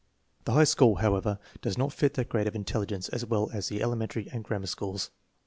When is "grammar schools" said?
4.43-5.11